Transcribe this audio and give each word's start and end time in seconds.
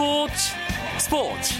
스포츠 0.00 0.32
스포츠 0.96 1.54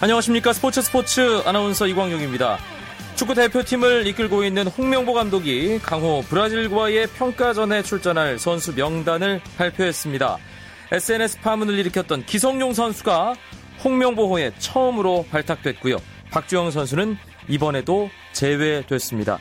안녕하십니까 0.00 0.52
스포츠 0.52 0.80
스포츠 0.80 1.42
아나운서 1.44 1.88
이광용입니다. 1.88 2.58
축구 3.16 3.34
대표팀을 3.34 4.06
이끌고 4.06 4.44
있는 4.44 4.68
홍명보 4.68 5.12
감독이 5.12 5.80
강호 5.80 6.26
브라질과의 6.28 7.08
평가전에 7.08 7.82
출전할 7.82 8.38
선수 8.38 8.72
명단을 8.76 9.40
발표했습니다. 9.58 10.38
SNS 10.92 11.40
파문을 11.40 11.76
일으켰던 11.80 12.26
기성용 12.26 12.74
선수가 12.74 13.34
홍명보호에 13.86 14.50
처음으로 14.58 15.26
발탁됐고요. 15.30 15.98
박주영 16.32 16.72
선수는 16.72 17.16
이번에도 17.48 18.10
제외됐습니다. 18.32 19.38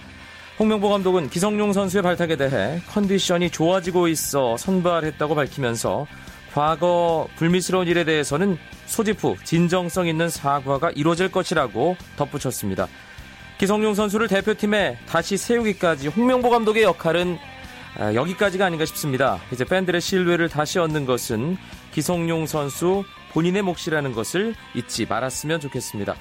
홍명보 0.60 0.90
감독은 0.90 1.32
기성용 1.32 1.74
선수의 1.74 2.04
발탁에 2.04 2.36
대해 2.36 2.80
컨디션이 2.92 3.50
좋아지고 3.50 4.08
있어 4.08 4.56
선발했다고 4.56 5.34
밝히면서 5.34 6.06
과거 6.54 7.28
불미스러운 7.38 7.88
일에 7.88 8.04
대해서는 8.04 8.58
소집 8.86 9.24
후 9.24 9.36
진정성 9.44 10.08
있는 10.08 10.30
사과가 10.30 10.92
이루어질 10.92 11.32
것이라고 11.32 11.98
덧붙였습니다. 12.16 12.88
기성용 13.58 13.96
선수를 13.96 14.28
대표팀에 14.28 15.00
다시 15.08 15.38
세우기까지 15.38 16.10
홍명보 16.10 16.52
감독의 16.52 16.84
역할은 16.84 17.40
아, 17.98 18.14
여기까지가 18.14 18.66
아닌가 18.66 18.86
싶습니다. 18.86 19.40
이제 19.52 19.66
팬들의 19.66 20.00
신뢰를 20.00 20.50
다시 20.50 20.78
얻는 20.78 21.06
것은 21.06 21.58
기성용 21.94 22.46
선수 22.46 23.04
본인의 23.36 23.64
몫이라는 23.64 24.14
것을 24.14 24.56
잊지 24.76 25.08
말았으면 25.08 25.60
좋겠습니다. 25.60 26.16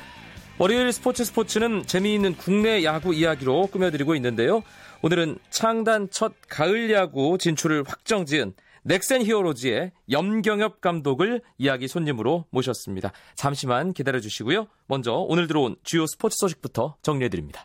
월요일 0.58 0.92
스포츠 0.92 1.24
스포츠는 1.24 1.86
재미있는 1.86 2.36
국내 2.36 2.82
야구 2.82 3.14
이야기로 3.14 3.68
꾸며드리고 3.68 4.16
있는데요. 4.16 4.64
오늘은 5.00 5.38
창단 5.48 6.08
첫 6.10 6.32
가을 6.48 6.90
야구 6.90 7.38
진출을 7.38 7.84
확정 7.86 8.26
지은 8.26 8.52
넥센 8.82 9.22
히어로즈의 9.22 9.92
염경엽 10.10 10.80
감독을 10.80 11.40
이야기 11.56 11.86
손님으로 11.86 12.46
모셨습니다. 12.50 13.12
잠시만 13.36 13.92
기다려 13.92 14.18
주시고요. 14.18 14.66
먼저 14.88 15.12
오늘 15.12 15.46
들어온 15.46 15.76
주요 15.84 16.06
스포츠 16.06 16.36
소식부터 16.36 16.96
정리해 17.00 17.28
드립니다. 17.28 17.64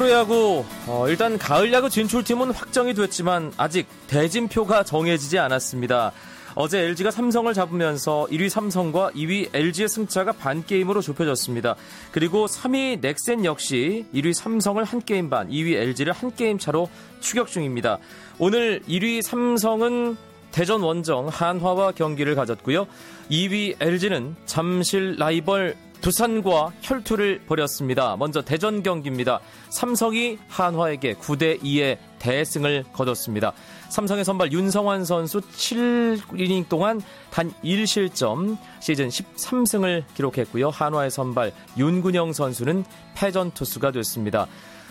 프로야구 0.00 0.64
어, 0.86 1.04
일단 1.08 1.36
가을 1.36 1.74
야구 1.74 1.90
진출팀은 1.90 2.52
확정이 2.52 2.94
됐지만 2.94 3.52
아직 3.58 3.86
대진표가 4.06 4.82
정해지지 4.82 5.38
않았습니다. 5.38 6.12
어제 6.54 6.78
LG가 6.78 7.10
삼성을 7.10 7.52
잡으면서 7.52 8.26
1위 8.30 8.48
삼성과 8.48 9.10
2위 9.10 9.50
LG의 9.52 9.90
승차가 9.90 10.32
반 10.32 10.64
게임으로 10.64 11.02
좁혀졌습니다. 11.02 11.76
그리고 12.12 12.46
3위 12.46 13.02
넥센 13.02 13.44
역시 13.44 14.06
1위 14.14 14.32
삼성을 14.32 14.82
한 14.82 15.02
게임 15.02 15.28
반, 15.28 15.50
2위 15.50 15.74
LG를 15.74 16.14
한 16.14 16.34
게임 16.34 16.56
차로 16.56 16.88
추격 17.20 17.48
중입니다. 17.48 17.98
오늘 18.38 18.80
1위 18.88 19.20
삼성은 19.20 20.16
대전 20.50 20.80
원정 20.80 21.28
한화와 21.28 21.92
경기를 21.92 22.34
가졌고요. 22.36 22.86
2위 23.30 23.76
LG는 23.78 24.34
잠실 24.46 25.16
라이벌 25.18 25.76
두산과 26.00 26.72
혈투를 26.80 27.42
벌였습니다. 27.46 28.16
먼저 28.16 28.42
대전 28.42 28.82
경기입니다. 28.82 29.40
삼성이 29.68 30.38
한화에게 30.48 31.14
9대 31.14 31.60
2의 31.62 31.98
대승을 32.18 32.84
거뒀습니다. 32.92 33.52
삼성의 33.90 34.24
선발 34.24 34.52
윤성환 34.52 35.04
선수 35.04 35.40
7이닝 35.40 36.68
동안 36.68 37.00
단 37.30 37.52
1실점 37.64 38.56
시즌 38.80 39.08
13승을 39.08 40.04
기록했고요. 40.14 40.70
한화의 40.70 41.10
선발 41.10 41.52
윤근영 41.76 42.32
선수는 42.32 42.84
패전 43.14 43.50
투수가 43.52 43.92
됐습니다. 43.92 44.46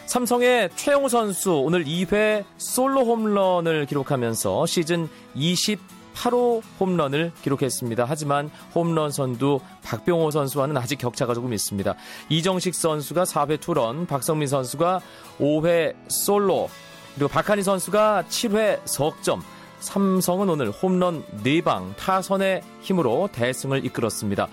삼성의 0.06 0.72
최영우 0.76 1.08
선수 1.08 1.54
오늘 1.54 1.86
2회 1.86 2.44
솔로 2.58 3.06
홈런을 3.06 3.86
기록하면서 3.86 4.66
시즌 4.66 5.08
20 5.36 5.99
8호 6.20 6.62
홈런을 6.80 7.32
기록했습니다. 7.42 8.06
하지만 8.08 8.50
홈런 8.76 9.12
선두 9.12 9.60
박병호 9.84 10.32
선수와는 10.32 10.76
아직 10.78 10.98
격차가 10.98 11.34
조금 11.34 11.54
있습니다. 11.54 11.96
이정식 12.28 12.76
선수가 12.76 13.24
4회 13.24 13.60
투런, 13.62 14.06
박성민 14.06 14.48
선수가 14.48 15.00
5회 15.40 15.96
솔로, 16.10 16.70
그리고 17.16 17.30
박한희 17.30 17.64
선수가 17.64 18.26
7회 18.30 18.82
석점, 18.86 19.42
삼성은 19.80 20.50
오늘 20.50 20.72
홈런 20.72 21.24
4방 21.44 21.96
타선의 21.96 22.62
힘으로 22.82 23.30
대승을 23.32 23.86
이끌었습니다. 23.86 24.48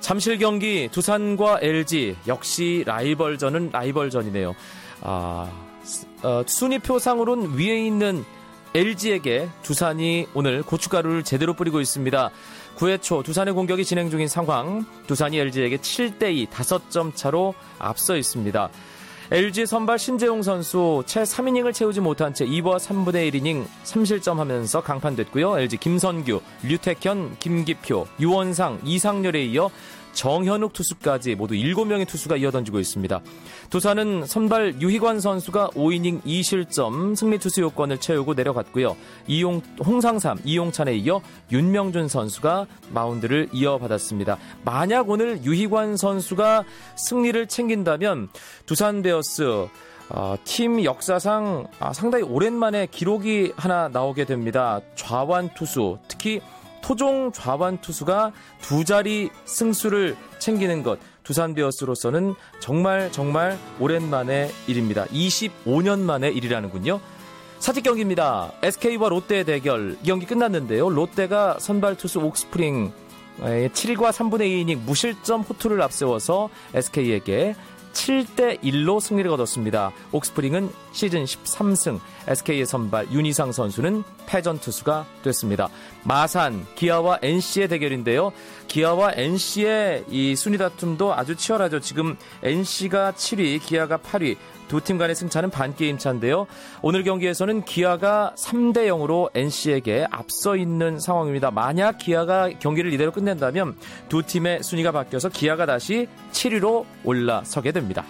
잠실 0.00 0.38
경기 0.38 0.88
두산과 0.90 1.60
LG 1.62 2.16
역시 2.26 2.82
라이벌전은 2.86 3.70
라이벌전이네요. 3.72 4.54
아, 5.02 5.50
어, 6.22 6.42
순위표상으로는 6.46 7.56
위에 7.56 7.86
있는 7.86 8.24
LG에게 8.76 9.48
두산이 9.62 10.26
오늘 10.34 10.64
고춧가루를 10.64 11.22
제대로 11.22 11.54
뿌리고 11.54 11.80
있습니다. 11.80 12.30
9회 12.76 13.00
초 13.00 13.22
두산의 13.22 13.54
공격이 13.54 13.84
진행 13.84 14.10
중인 14.10 14.26
상황. 14.26 14.84
두산이 15.06 15.38
LG에게 15.38 15.76
7대2 15.76 16.48
5점 16.48 17.14
차로 17.14 17.54
앞서 17.78 18.16
있습니다. 18.16 18.68
LG 19.30 19.66
선발 19.66 20.00
신재용 20.00 20.42
선수 20.42 21.04
채 21.06 21.22
3이닝을 21.22 21.72
채우지 21.72 22.00
못한 22.00 22.34
채 22.34 22.44
2와 22.44 22.78
3분의 22.78 23.32
1이닝 23.32 23.64
3실점 23.84 24.38
하면서 24.38 24.82
강판됐고요. 24.82 25.60
LG 25.60 25.76
김선규, 25.76 26.40
류택현, 26.64 27.36
김기표, 27.38 28.08
유원상, 28.18 28.80
이상렬에 28.84 29.44
이어 29.44 29.70
정현욱 30.14 30.72
투수까지 30.72 31.34
모두 31.34 31.54
7명의 31.54 32.06
투수가 32.06 32.36
이어던지고 32.36 32.80
있습니다. 32.80 33.20
두산은 33.70 34.26
선발 34.26 34.80
유희관 34.80 35.20
선수가 35.20 35.70
5이닝 35.70 36.22
2실점 36.22 37.16
승리 37.16 37.38
투수 37.38 37.60
요건을 37.60 37.98
채우고 37.98 38.34
내려갔고요. 38.34 38.96
이용 39.26 39.60
홍상삼, 39.84 40.38
이용찬에 40.44 40.96
이어 40.96 41.20
윤명준 41.52 42.08
선수가 42.08 42.66
마운드를 42.90 43.48
이어받았습니다. 43.52 44.38
만약 44.64 45.10
오늘 45.10 45.44
유희관 45.44 45.96
선수가 45.96 46.64
승리를 46.96 47.46
챙긴다면 47.46 48.28
두산 48.66 49.02
베어스 49.02 49.68
어, 50.10 50.36
팀 50.44 50.84
역사상 50.84 51.66
아, 51.78 51.92
상당히 51.92 52.24
오랜만에 52.24 52.86
기록이 52.90 53.52
하나 53.56 53.88
나오게 53.88 54.26
됩니다. 54.26 54.80
좌완 54.94 55.50
투수, 55.54 55.98
특히 56.08 56.40
토종 56.84 57.32
좌완 57.32 57.78
투수가 57.80 58.32
두 58.60 58.84
자리 58.84 59.30
승수를 59.46 60.18
챙기는 60.38 60.82
것 60.82 60.98
두산 61.22 61.54
베어스로서는 61.54 62.34
정말 62.60 63.10
정말 63.10 63.58
오랜만의 63.80 64.50
일입니다. 64.66 65.06
25년 65.06 66.00
만의 66.00 66.36
일이라는군요. 66.36 67.00
사직 67.58 67.84
경기입니다. 67.84 68.52
SK와 68.62 69.08
롯데의 69.08 69.44
대결 69.44 69.96
경기 70.04 70.26
끝났는데요. 70.26 70.90
롯데가 70.90 71.56
선발 71.58 71.96
투수 71.96 72.20
옥스프링 72.20 72.92
7과 73.40 74.10
3분의 74.10 74.42
2이닝 74.42 74.80
무실점 74.80 75.40
호투를 75.40 75.80
앞세워서 75.80 76.50
SK에게 76.74 77.54
7대 77.94 78.60
1로 78.60 79.00
승리를 79.00 79.30
거뒀습니다. 79.30 79.90
옥스프링은 80.12 80.70
시즌 80.94 81.24
13승, 81.24 82.00
SK의 82.26 82.64
선발 82.64 83.10
윤희상 83.10 83.52
선수는 83.52 84.04
패전 84.26 84.60
투수가 84.60 85.04
됐습니다. 85.22 85.68
마산, 86.04 86.64
기아와 86.76 87.18
NC의 87.20 87.68
대결인데요. 87.68 88.32
기아와 88.68 89.12
NC의 89.16 90.04
이 90.08 90.34
순위 90.36 90.56
다툼도 90.56 91.12
아주 91.12 91.36
치열하죠. 91.36 91.80
지금 91.80 92.16
NC가 92.42 93.12
7위, 93.12 93.60
기아가 93.62 93.98
8위, 93.98 94.36
두 94.68 94.80
팀 94.80 94.98
간의 94.98 95.14
승차는 95.14 95.50
반게임 95.50 95.98
차인데요. 95.98 96.46
오늘 96.80 97.04
경기에서는 97.04 97.64
기아가 97.64 98.32
3대 98.36 98.86
0으로 98.88 99.30
NC에게 99.34 100.06
앞서 100.10 100.56
있는 100.56 100.98
상황입니다. 100.98 101.50
만약 101.50 101.98
기아가 101.98 102.48
경기를 102.48 102.92
이대로 102.92 103.12
끝낸다면 103.12 103.76
두 104.08 104.22
팀의 104.22 104.62
순위가 104.62 104.92
바뀌어서 104.92 105.28
기아가 105.28 105.66
다시 105.66 106.08
7위로 106.32 106.86
올라서게 107.04 107.72
됩니다. 107.72 108.04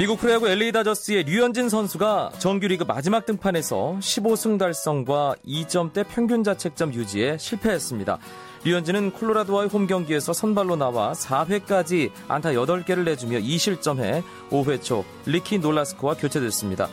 미국 0.00 0.18
프로야구 0.18 0.48
LA 0.48 0.72
다저스의 0.72 1.24
류현진 1.24 1.68
선수가 1.68 2.32
정규리그 2.38 2.84
마지막 2.84 3.26
등판에서 3.26 3.98
15승 4.00 4.58
달성과 4.58 5.34
2점대 5.46 6.06
평균 6.08 6.42
자책점 6.42 6.94
유지에 6.94 7.36
실패했습니다. 7.36 8.18
류현진은 8.64 9.10
콜로라도와의 9.10 9.68
홈 9.68 9.86
경기에서 9.86 10.32
선발로 10.32 10.76
나와 10.76 11.12
4회까지 11.12 12.12
안타 12.28 12.52
8개를 12.52 13.04
내주며 13.04 13.40
2실점해 13.40 14.22
5회 14.48 14.82
초 14.82 15.04
리키 15.26 15.58
놀라스코와 15.58 16.14
교체됐습니다. 16.14 16.88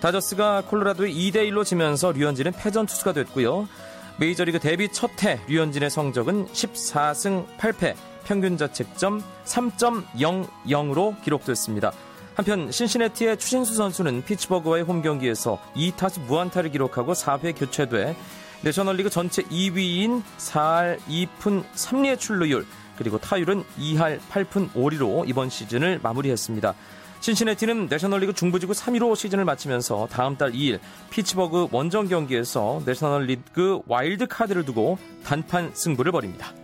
다저스가 0.00 0.62
콜로라도에 0.62 1.08
2대1로 1.12 1.64
지면서 1.64 2.10
류현진은 2.10 2.50
패전 2.50 2.86
투수가 2.86 3.12
됐고요. 3.12 3.68
메이저리그 4.18 4.58
데뷔 4.58 4.88
첫 4.90 5.22
해 5.22 5.38
류현진의 5.46 5.88
성적은 5.88 6.46
14승 6.46 7.46
8패 7.58 7.94
평균 8.24 8.56
자책점 8.56 9.22
3.00으로 9.44 11.22
기록됐습니다. 11.22 11.92
한편 12.34 12.70
신시내티의 12.70 13.38
추신수 13.38 13.74
선수는 13.74 14.24
피츠버그와의 14.24 14.84
홈 14.84 15.02
경기에서 15.02 15.60
2타수 15.74 16.20
무안타를 16.22 16.70
기록하고 16.70 17.12
4회 17.12 17.58
교체돼 17.58 18.16
내셔널리그 18.62 19.10
전체 19.10 19.42
2위인 19.42 20.22
4할 20.38 20.98
2푼 21.08 21.64
3리의 21.74 22.18
출루율 22.18 22.66
그리고 22.96 23.18
타율은 23.18 23.64
2할 23.78 24.20
8푼 24.30 24.72
5리로 24.72 25.28
이번 25.28 25.48
시즌을 25.48 26.00
마무리했습니다. 26.02 26.74
신시내티는 27.20 27.86
내셔널리그 27.90 28.32
중부지구 28.34 28.72
3위로 28.72 29.14
시즌을 29.16 29.44
마치면서 29.44 30.08
다음 30.10 30.36
달 30.36 30.52
2일 30.52 30.78
피츠버그 31.10 31.68
원정 31.70 32.08
경기에서 32.08 32.82
내셔널리그 32.84 33.80
와일드 33.86 34.26
카드를 34.26 34.64
두고 34.64 34.98
단판 35.24 35.72
승부를 35.74 36.12
벌입니다. 36.12 36.59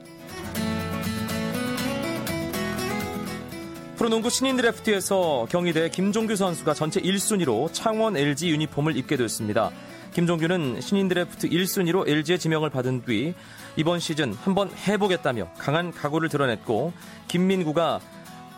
프로농구 4.07 4.31
신인 4.31 4.57
드래프트에서 4.57 5.49
경희대 5.51 5.91
김종규 5.91 6.37
선수가 6.37 6.75
전체 6.75 7.01
1순위로 7.01 7.73
창원 7.73 8.17
LG 8.17 8.51
유니폼을 8.51 8.97
입게 8.97 9.17
됐습니다. 9.17 9.73
김종규는 10.15 10.81
신인 10.81 11.09
드래프트 11.09 11.49
1순위로 11.49 12.09
LG의 12.09 12.39
지명을 12.39 12.71
받은 12.71 13.05
뒤 13.05 13.35
이번 13.75 13.99
시즌 13.99 14.33
한번 14.35 14.71
해보겠다며 14.71 15.49
강한 15.59 15.91
각오를 15.91 16.29
드러냈고 16.29 16.93
김민구가 17.27 17.99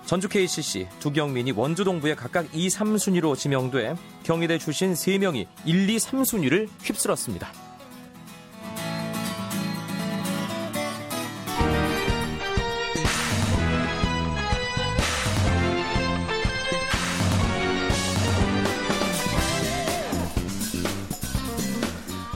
전주 0.05 0.29
KCC, 0.29 0.87
두경민이 1.00 1.53
원주동부에 1.53 2.15
각각 2.15 2.47
2, 2.53 2.69
3순위로 2.69 3.35
지명돼 3.35 3.97
경희대 4.25 4.59
출신 4.59 4.93
3명이 4.93 5.47
1, 5.65 5.89
2, 5.89 5.97
3순위를 5.97 6.69
휩쓸었습니다. 6.83 7.68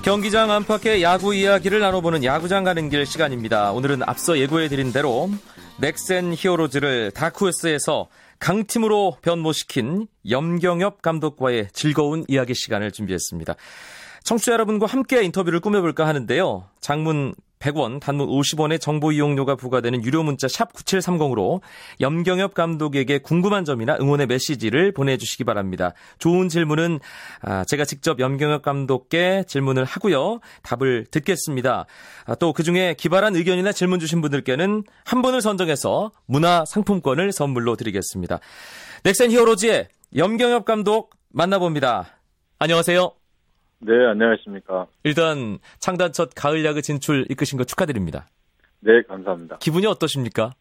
경기장 0.03 0.51
안팎의 0.51 1.01
야구 1.05 1.33
이야기를 1.33 1.79
나눠보는 1.79 2.25
야구장 2.25 2.65
가는 2.65 2.89
길 2.89 3.07
시간입니다. 3.07 3.71
오늘은 3.71 4.03
앞서 4.03 4.37
예고해드린 4.37 4.93
대로 4.93 5.31
넥센 5.79 6.35
히어로즈를 6.37 7.13
다크호스에서 7.13 8.09
강팀으로 8.41 9.19
변모시킨 9.23 10.09
염경엽 10.29 11.03
감독과의 11.03 11.69
즐거운 11.73 12.25
이야기 12.27 12.53
시간을 12.53 12.91
준비했습니다. 12.91 13.55
청취자 14.25 14.53
여러분과 14.55 14.87
함께 14.87 15.23
인터뷰를 15.23 15.61
꾸며볼까 15.61 16.05
하는데요. 16.09 16.65
장문 16.81 17.37
100원, 17.63 18.01
단문 18.01 18.27
50원의 18.27 18.81
정보 18.81 19.13
이용료가 19.13 19.55
부과되는 19.55 20.05
유료 20.05 20.23
문자 20.23 20.49
샵 20.49 20.73
9730으로 20.73 21.61
염경엽 22.01 22.55
감독에게 22.55 23.19
궁금한 23.19 23.65
점이나 23.65 23.97
응원의 24.01 24.27
메시지를 24.27 24.93
보내주시기 24.93 25.45
바랍니다. 25.45 25.95
좋은 26.19 26.49
질문은 26.49 26.99
아, 27.43 27.65
제가 27.65 27.85
직접 27.85 28.19
염경엽 28.19 28.63
감독께 28.63 29.45
질문을 29.47 29.85
하고요. 29.85 30.41
답을 30.63 31.07
듣겠습니다. 31.11 31.87
아, 32.27 32.35
또 32.35 32.53
그중에 32.53 32.95
기발한 32.95 33.37
의견이나 33.37 33.73
질문 33.73 34.01
주신 34.01 34.21
분들께는 34.21 34.83
한 35.05 35.23
분을 35.23 35.41
선정해서 35.41 36.11
문화 36.27 36.65
상품권을 36.67 37.33
선물로 37.33 37.77
드리겠습니다. 37.77 38.41
넥센 39.05 39.31
히어로즈의 39.31 39.89
염경엽 40.17 40.65
감독 40.65 41.11
만나봅니다. 41.31 42.19
안녕하세요. 42.59 43.22
네, 43.85 44.07
안녕하십니까. 44.07 44.87
일단 45.03 45.59
창단 45.81 46.13
첫 46.13 46.31
가을 46.37 46.65
야구 46.65 46.83
진출 46.83 47.27
이끄신 47.31 47.59
거 47.59 47.65
축하드립니다. 47.65 48.29
네, 48.81 49.03
감사합니다. 49.03 49.59
기분이 49.59 49.87
어떠십니까? 49.87 50.53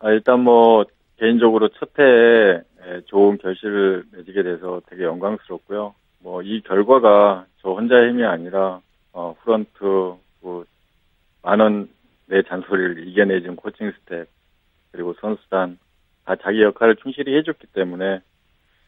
아, 0.00 0.10
일단 0.10 0.40
뭐 0.40 0.84
개인적으로 1.18 1.70
첫 1.70 1.88
해에 1.98 2.60
좋은 3.06 3.38
결실을 3.38 4.04
맺게 4.12 4.42
돼서 4.42 4.82
되게 4.90 5.04
영광스럽고요. 5.04 5.94
뭐 6.20 6.42
이 6.42 6.60
결과가 6.62 7.46
저 7.62 7.70
혼자의 7.70 8.10
힘이 8.10 8.24
아니라 8.24 8.80
어, 9.12 9.34
프런트 9.42 9.78
뭐 10.42 10.64
많은 11.42 11.88
내 12.26 12.42
잔소리를 12.42 13.08
이겨내준 13.08 13.56
코칭 13.56 13.92
스태프 13.92 14.28
그리고 14.92 15.14
선수단 15.20 15.78
다 16.24 16.36
자기 16.42 16.62
역할을 16.62 16.96
충실히 16.96 17.36
해줬기 17.36 17.68
때문에 17.68 18.20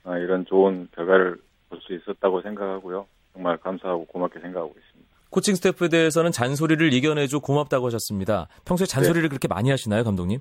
어, 0.04 0.16
이런 0.19 0.44
좋은 0.44 0.88
결과를 0.94 1.38
볼 1.69 1.81
수 1.81 1.94
있었다고 1.94 2.43
생각하고요. 2.43 3.06
정말 3.32 3.56
감사하고 3.59 4.06
고맙게 4.06 4.41
생각하고 4.41 4.75
있습니다. 4.79 5.09
코칭 5.31 5.55
스태프에 5.55 5.88
대해서는 5.88 6.32
잔소리를 6.32 6.93
이겨내줘 6.93 7.41
고맙다고 7.41 7.87
하셨습니다. 7.87 8.49
평소에 8.65 8.87
잔소리를 8.87 9.23
네. 9.23 9.29
그렇게 9.29 9.47
많이 9.49 9.70
하시나요, 9.70 10.03
감독님? 10.05 10.41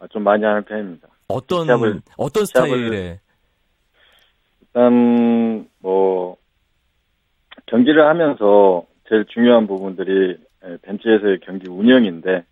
아, 0.00 0.06
좀 0.08 0.22
많이 0.24 0.44
하는 0.44 0.64
편입니다. 0.64 1.08
어떤 1.28 1.64
시합을, 1.64 2.02
어떤 2.16 2.44
스타일의? 2.44 3.20
일단 4.60 5.68
뭐 5.78 6.36
경기를 7.66 8.06
하면서 8.06 8.84
제일 9.08 9.24
중요한 9.26 9.66
부분들이 9.66 10.36
벤치에서의 10.82 11.40
경기 11.40 11.68
운영인데 11.70 12.44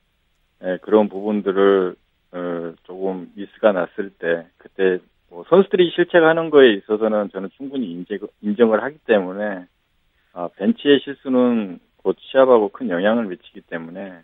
그런 0.83 1.09
부분들을 1.09 1.97
어, 2.33 2.73
조금 2.85 3.33
미스가 3.35 3.73
났을 3.73 4.11
때 4.11 4.47
그때 4.57 4.99
뭐 5.20 5.20
선수들이 5.51 5.91
실책하는 5.91 6.51
거에 6.51 6.73
있어서는 6.75 7.31
저는 7.31 7.51
충분히 7.57 7.91
인제, 7.91 8.19
인정을 8.41 8.83
하기 8.85 8.99
때문에 9.05 9.67
아, 10.33 10.49
벤치의 10.57 11.01
실수는 11.01 11.81
곧 11.97 12.17
시합하고 12.21 12.71
큰 12.71 12.89
영향을 12.89 13.27
미치기 13.27 13.63
때문에 13.63 14.21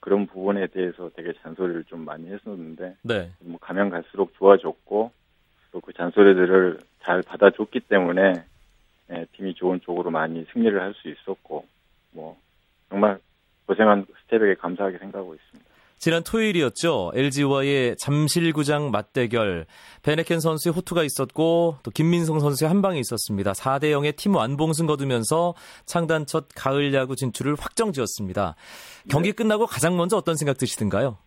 그런 0.00 0.26
부분에 0.26 0.66
대해서 0.68 1.10
되게 1.14 1.32
잔소리를 1.42 1.84
좀 1.84 2.04
많이 2.04 2.28
했었는데 2.30 2.96
네. 3.02 3.30
뭐 3.40 3.58
가면 3.60 3.90
갈수록 3.90 4.34
좋아졌고 4.34 5.12
또 5.70 5.80
그 5.80 5.92
잔소리들을 5.92 6.78
잘 7.02 7.22
받아줬기 7.22 7.80
때문에 7.80 8.32
네, 9.08 9.26
팀이 9.32 9.54
좋은 9.54 9.80
쪽으로 9.82 10.10
많이 10.10 10.44
승리를 10.52 10.80
할 10.80 10.94
수 10.94 11.08
있었고 11.08 11.66
뭐 12.12 12.38
정말 12.88 13.18
고생한 13.66 14.06
스텝에게 14.24 14.54
감사하게 14.54 14.96
생각하고 14.98 15.34
있습니다. 15.34 15.67
지난 15.98 16.22
토요일이었죠. 16.22 17.10
LG와의 17.14 17.96
잠실구장 17.96 18.92
맞대결. 18.92 19.66
베네켄 20.04 20.38
선수의 20.38 20.72
호투가 20.72 21.02
있었고 21.02 21.78
또 21.82 21.90
김민성 21.90 22.38
선수의 22.38 22.68
한 22.68 22.82
방이 22.82 23.00
있었습니다. 23.00 23.52
4대 23.52 23.90
0의 23.90 24.16
팀 24.16 24.36
완봉승 24.36 24.86
거두면서 24.86 25.54
창단 25.86 26.26
첫 26.26 26.46
가을 26.54 26.94
야구 26.94 27.16
진출을 27.16 27.56
확정지었습니다. 27.58 28.54
경기 29.10 29.30
네. 29.30 29.34
끝나고 29.34 29.66
가장 29.66 29.96
먼저 29.96 30.16
어떤 30.16 30.36
생각 30.36 30.56
드시던가요? 30.56 31.18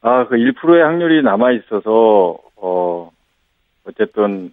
아, 0.00 0.26
그 0.26 0.34
1%의 0.36 0.82
확률이 0.82 1.22
남아 1.22 1.52
있어서 1.52 2.38
어 2.56 3.10
어쨌든 3.84 4.52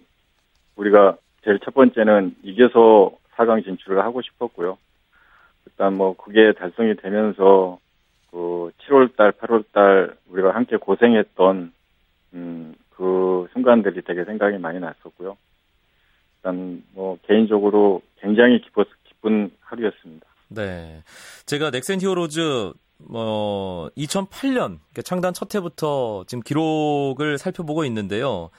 우리가 0.76 1.16
제일 1.44 1.58
첫 1.64 1.74
번째는 1.74 2.36
이겨서 2.44 3.10
4강 3.36 3.64
진출을 3.64 4.04
하고 4.04 4.22
싶었고요. 4.22 4.78
일단 5.66 5.94
뭐 5.96 6.16
그게 6.16 6.52
달성이 6.52 6.94
되면서 6.96 7.78
그 8.34 8.72
7월달, 8.88 9.30
8월달 9.38 10.16
우리가 10.28 10.52
함께 10.56 10.76
고생했던 10.76 11.72
음, 12.34 12.74
그 12.90 13.46
순간들이 13.52 14.02
되게 14.02 14.24
생각이 14.24 14.58
많이 14.58 14.80
났었고요. 14.80 15.36
일단 16.38 16.82
뭐 16.94 17.16
개인적으로 17.28 18.02
굉장히 18.20 18.60
기뻤, 18.60 18.88
기쁜 19.04 19.52
하루였습니다. 19.60 20.26
네, 20.48 21.04
제가 21.46 21.70
넥센 21.70 22.00
히어로즈 22.00 22.72
뭐 22.98 23.88
2008년 23.96 24.80
창단 25.04 25.32
첫 25.32 25.54
해부터 25.54 26.24
지금 26.26 26.42
기록을 26.42 27.38
살펴보고 27.38 27.84
있는데요. 27.84 28.50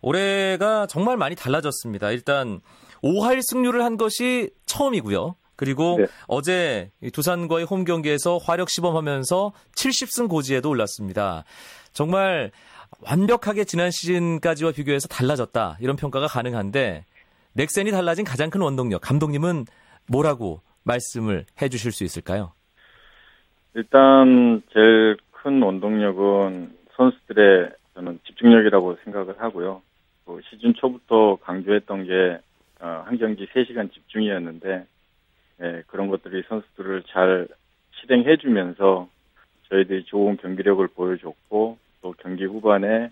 올해가 0.00 0.86
정말 0.86 1.18
많이 1.18 1.36
달라졌습니다. 1.36 2.12
일단 2.12 2.60
5할 3.02 3.42
승률을 3.42 3.84
한 3.84 3.98
것이 3.98 4.48
처음이고요. 4.64 5.36
그리고 5.58 5.96
네. 5.98 6.06
어제 6.28 6.90
두산과의 7.12 7.66
홈 7.66 7.84
경기에서 7.84 8.38
화력 8.38 8.70
시범하면서 8.70 9.52
70승 9.74 10.28
고지에도 10.28 10.70
올랐습니다. 10.70 11.42
정말 11.92 12.52
완벽하게 13.00 13.64
지난 13.64 13.90
시즌까지와 13.90 14.70
비교해서 14.70 15.08
달라졌다 15.08 15.78
이런 15.80 15.96
평가가 15.96 16.28
가능한데 16.28 17.04
넥센이 17.54 17.90
달라진 17.90 18.24
가장 18.24 18.50
큰 18.50 18.60
원동력 18.60 19.00
감독님은 19.00 19.64
뭐라고 20.06 20.60
말씀을 20.84 21.44
해주실 21.60 21.90
수 21.90 22.04
있을까요? 22.04 22.52
일단 23.74 24.62
제일 24.72 25.16
큰 25.32 25.60
원동력은 25.60 26.78
선수들의 26.96 27.70
저는 27.94 28.20
집중력이라고 28.28 28.96
생각을 29.02 29.34
하고요. 29.40 29.82
뭐 30.24 30.40
시즌 30.48 30.72
초부터 30.74 31.38
강조했던 31.42 32.04
게한 32.06 32.40
어, 32.80 33.04
경기 33.18 33.44
3시간 33.48 33.92
집중이었는데 33.92 34.86
예, 35.62 35.82
그런 35.86 36.08
것들이 36.08 36.42
선수들을 36.48 37.04
잘 37.08 37.48
실행해주면서 38.00 39.08
저희들이 39.68 40.04
좋은 40.04 40.36
경기력을 40.36 40.86
보여줬고 40.88 41.78
또 42.00 42.14
경기 42.18 42.44
후반에 42.44 43.10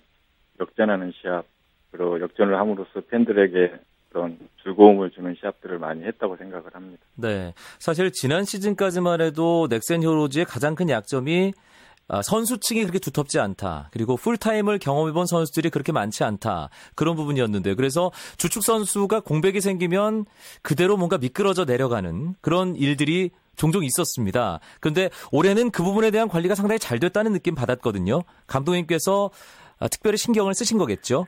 역전하는 0.60 1.12
시합 1.20 1.44
그리고 1.90 2.20
역전을 2.20 2.58
함으로써 2.58 3.00
팬들에게 3.08 3.74
그런 4.10 4.38
즐거움을 4.62 5.10
주는 5.10 5.34
시합들을 5.38 5.78
많이 5.78 6.04
했다고 6.04 6.36
생각을 6.36 6.74
합니다. 6.74 7.02
네. 7.16 7.52
사실 7.78 8.10
지난 8.12 8.44
시즌까지만 8.44 9.20
해도 9.20 9.66
넥센 9.68 10.02
히어로즈의 10.02 10.44
가장 10.46 10.74
큰 10.74 10.88
약점이 10.88 11.52
아, 11.56 11.75
선수층이 12.22 12.80
그렇게 12.82 12.98
두텁지 12.98 13.38
않다. 13.40 13.88
그리고 13.92 14.16
풀타임을 14.16 14.78
경험해본 14.78 15.26
선수들이 15.26 15.70
그렇게 15.70 15.92
많지 15.92 16.24
않다. 16.24 16.70
그런 16.94 17.16
부분이었는데 17.16 17.74
그래서 17.74 18.10
주축 18.36 18.62
선수가 18.62 19.20
공백이 19.20 19.60
생기면 19.60 20.24
그대로 20.62 20.96
뭔가 20.96 21.18
미끄러져 21.18 21.64
내려가는 21.64 22.34
그런 22.40 22.76
일들이 22.76 23.30
종종 23.56 23.84
있었습니다. 23.84 24.60
그런데 24.80 25.10
올해는 25.32 25.70
그 25.70 25.82
부분에 25.82 26.10
대한 26.10 26.28
관리가 26.28 26.54
상당히 26.54 26.78
잘 26.78 27.00
됐다는 27.00 27.32
느낌 27.32 27.54
받았거든요. 27.54 28.22
감독님께서 28.46 29.30
아, 29.78 29.88
특별히 29.88 30.16
신경을 30.16 30.54
쓰신 30.54 30.78
거겠죠? 30.78 31.26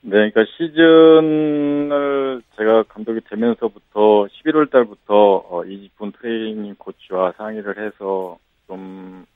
네, 0.00 0.30
그러니까 0.30 0.44
시즌을 0.56 2.42
제가 2.56 2.84
감독이 2.84 3.20
되면서부터 3.28 4.28
11월 4.28 4.70
달부터 4.70 5.44
어, 5.50 5.64
이지훈 5.64 6.12
트레이닝 6.12 6.76
코치와 6.78 7.32
상의를 7.36 7.84
해서 7.84 8.38
좀 8.68 9.26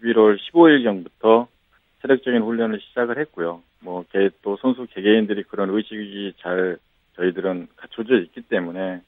11월 0.00 0.38
15일경부터 0.38 1.46
체력적인 2.02 2.42
훈련을 2.42 2.80
시작을 2.80 3.18
했고요. 3.18 3.62
뭐, 3.80 4.04
또 4.42 4.56
선수 4.58 4.86
개개인들이 4.86 5.44
그런 5.44 5.70
의식이 5.70 6.34
잘 6.38 6.78
저희들은 7.16 7.68
갖춰져 7.76 8.18
있기 8.20 8.42
때문에 8.42 9.00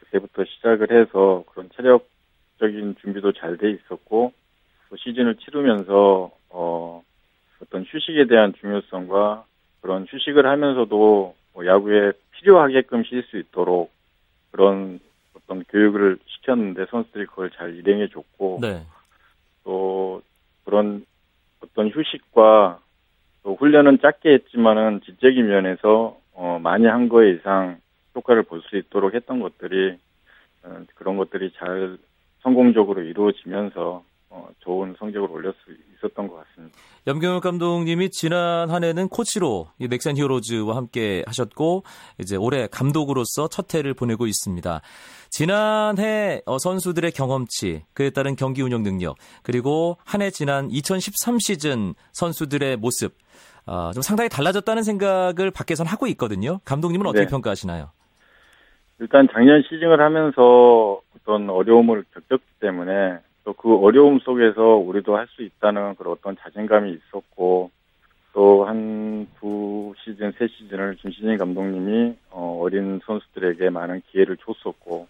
그때부터 0.00 0.44
시작을 0.44 0.90
해서 0.90 1.44
그런 1.52 1.68
체력적인 1.76 2.96
준비도 3.00 3.32
잘 3.32 3.56
돼 3.56 3.70
있었고 3.70 4.32
또 4.88 4.96
시즌을 4.96 5.36
치르면서 5.36 6.30
어, 6.48 7.02
어떤 7.62 7.84
휴식에 7.84 8.26
대한 8.26 8.52
중요성과 8.60 9.44
그런 9.80 10.06
휴식을 10.08 10.46
하면서도 10.46 11.34
뭐 11.52 11.66
야구에 11.66 12.12
필요하게끔 12.32 13.04
쉴 13.04 13.22
수 13.24 13.38
있도록 13.38 13.92
그런 14.50 15.00
어떤 15.34 15.64
교육을 15.64 16.18
시켰는데 16.26 16.86
선수들이 16.90 17.26
그걸 17.26 17.50
잘 17.50 17.74
일행해 17.76 18.08
줬고 18.08 18.58
네. 18.62 18.84
또 19.64 20.22
그런 20.70 21.04
어떤 21.60 21.88
휴식과 21.88 22.78
또 23.42 23.56
훈련은 23.56 23.98
짧게 24.00 24.32
했지만은 24.32 25.00
지적인 25.04 25.48
면에서 25.48 26.16
어, 26.32 26.60
많이 26.62 26.86
한 26.86 27.08
거에 27.08 27.32
이상 27.32 27.80
효과를 28.14 28.44
볼 28.44 28.62
수 28.62 28.76
있도록 28.76 29.14
했던 29.14 29.40
것들이 29.40 29.98
어, 30.62 30.84
그런 30.94 31.16
것들이 31.16 31.52
잘 31.58 31.98
성공적으로 32.42 33.02
이루어지면서 33.02 33.80
어, 33.80 34.04
좋은 34.60 34.94
성적을 34.98 35.28
올릴 35.30 35.52
수 35.64 35.72
있었던 35.96 36.28
것 36.28 36.36
같습니다. 36.36 36.76
염경엽 37.06 37.42
감독님이 37.42 38.10
지난 38.10 38.70
한 38.70 38.84
해는 38.84 39.08
코치로 39.08 39.68
넥센 39.78 40.16
히어로즈와 40.16 40.76
함께 40.76 41.22
하셨고 41.26 41.82
이제 42.18 42.36
올해 42.36 42.66
감독으로서 42.68 43.48
첫 43.48 43.74
해를 43.74 43.94
보내고 43.94 44.26
있습니다. 44.26 44.80
지난해 45.30 46.42
어, 46.46 46.58
선수들의 46.58 47.10
경험치, 47.12 47.84
그에 47.94 48.10
따른 48.10 48.36
경기 48.36 48.62
운영 48.62 48.82
능력, 48.82 49.16
그리고 49.42 49.96
한 50.04 50.20
해 50.22 50.30
지난 50.30 50.70
2013 50.70 51.38
시즌 51.38 51.94
선수들의 52.12 52.76
모습, 52.76 53.14
어, 53.66 53.90
좀 53.92 54.02
상당히 54.02 54.28
달라졌다는 54.28 54.82
생각을 54.82 55.50
밖에선 55.50 55.86
하고 55.86 56.06
있거든요. 56.08 56.60
감독님은 56.64 57.06
어떻게 57.06 57.24
네. 57.24 57.30
평가하시나요? 57.30 57.90
일단 58.98 59.26
작년 59.32 59.62
시즌을 59.62 59.98
하면서 60.00 61.00
어떤 61.16 61.48
어려움을 61.48 62.04
겪었기 62.12 62.44
때문에 62.60 63.18
또 63.44 63.52
그 63.54 63.74
어려움 63.76 64.18
속에서 64.20 64.62
우리도 64.76 65.16
할 65.16 65.26
수 65.28 65.42
있다는 65.42 65.94
그런 65.96 66.12
어떤 66.12 66.36
자신감이 66.36 66.92
있었고 66.92 67.70
또 68.32 68.64
한 68.66 69.26
두 69.40 69.94
시즌, 70.04 70.32
세 70.32 70.46
시즌을 70.48 70.96
김신진 70.96 71.36
감독님이 71.38 72.14
어, 72.30 72.60
어린 72.62 73.00
선수들에게 73.04 73.70
많은 73.70 74.02
기회를 74.08 74.36
줬었고 74.38 75.08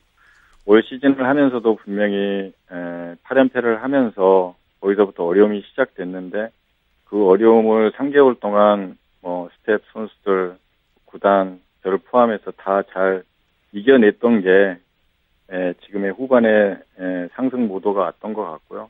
올 0.66 0.82
시즌을 0.82 1.26
하면서도 1.26 1.76
분명히 1.76 2.52
에, 2.70 3.14
8연패를 3.24 3.78
하면서 3.80 4.54
거기서부터 4.80 5.24
어려움이 5.24 5.62
시작됐는데 5.70 6.48
그 7.06 7.26
어려움을 7.28 7.92
3개월 7.92 8.38
동안 8.40 8.96
뭐 9.20 9.48
스태프, 9.60 9.82
선수들, 9.92 10.56
구단, 11.06 11.60
저를 11.82 11.98
포함해서 11.98 12.52
다 12.52 12.82
잘 12.92 13.22
이겨냈던 13.72 14.42
게 14.42 14.78
에, 15.52 15.74
지금의 15.86 16.12
후반에 16.12 16.48
에, 16.48 17.28
상승 17.34 17.66
무드가 17.66 18.00
왔던 18.02 18.34
것 18.34 18.44
같고요. 18.44 18.88